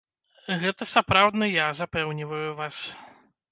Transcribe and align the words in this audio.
Гэта 0.63 0.87
сапраўдны 0.93 1.51
я, 1.65 1.69
запэўніваю 1.81 2.51
вас! 2.65 2.83